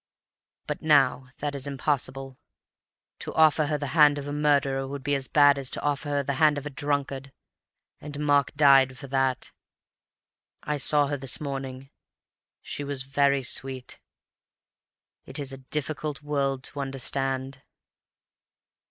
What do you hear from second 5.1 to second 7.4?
as bad as to offer her the hand of a drunkard.